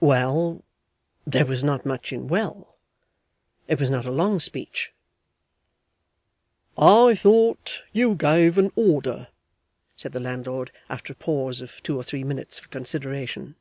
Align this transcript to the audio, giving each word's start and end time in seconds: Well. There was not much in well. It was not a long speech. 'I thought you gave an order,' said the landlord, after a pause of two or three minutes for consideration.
Well. 0.00 0.64
There 1.26 1.44
was 1.44 1.62
not 1.62 1.84
much 1.84 2.10
in 2.10 2.26
well. 2.26 2.78
It 3.68 3.78
was 3.78 3.90
not 3.90 4.06
a 4.06 4.10
long 4.10 4.40
speech. 4.40 4.94
'I 6.78 7.14
thought 7.16 7.82
you 7.92 8.14
gave 8.14 8.56
an 8.56 8.70
order,' 8.76 9.28
said 9.98 10.12
the 10.12 10.20
landlord, 10.20 10.72
after 10.88 11.12
a 11.12 11.16
pause 11.16 11.60
of 11.60 11.82
two 11.82 11.98
or 11.98 12.02
three 12.02 12.24
minutes 12.24 12.58
for 12.58 12.68
consideration. 12.68 13.56